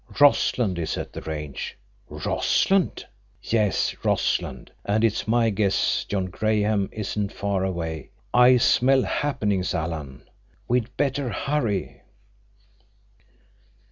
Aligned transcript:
Rossland 0.19 0.79
is 0.79 0.97
at 0.97 1.13
the 1.13 1.21
range." 1.21 1.77
"Rossland!" 2.09 3.05
"Yes, 3.43 3.95
Rossland. 4.03 4.71
And 4.83 5.03
it's 5.03 5.27
my 5.27 5.51
guess 5.51 6.05
John 6.05 6.25
Graham 6.25 6.89
isn't 6.91 7.31
far 7.31 7.63
away. 7.63 8.09
I 8.33 8.57
smell 8.57 9.03
happenings, 9.03 9.75
Alan. 9.75 10.27
We'd 10.67 10.89
better 10.97 11.29
hurry." 11.29 12.01